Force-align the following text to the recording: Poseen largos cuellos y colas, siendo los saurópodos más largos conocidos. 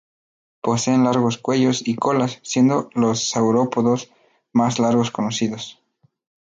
Poseen 0.63 1.03
largos 1.03 1.37
cuellos 1.37 1.87
y 1.87 1.95
colas, 1.95 2.39
siendo 2.41 2.89
los 2.95 3.29
saurópodos 3.29 4.09
más 4.51 4.79
largos 4.79 5.11
conocidos. 5.11 5.79